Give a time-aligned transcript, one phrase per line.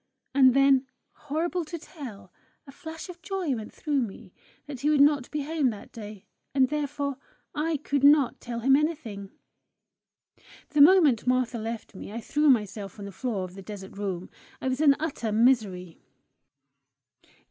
[0.33, 2.33] And then, horrible to tell!
[2.65, 4.33] a flash of joy went through me,
[4.65, 7.17] that he would not be home that day, and therefore
[7.53, 9.29] I could not tell him anything!
[10.69, 14.31] The moment Martha left me I threw myself on the floor of the desert room.
[14.59, 16.01] I was in utter misery.